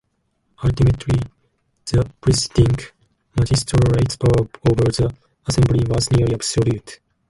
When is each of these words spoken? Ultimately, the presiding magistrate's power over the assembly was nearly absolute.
Ultimately, 0.63 1.19
the 1.85 2.09
presiding 2.21 2.75
magistrate's 3.37 4.15
power 4.15 4.49
over 4.67 4.85
the 4.91 5.15
assembly 5.47 5.85
was 5.93 6.09
nearly 6.11 6.33
absolute. 6.33 6.99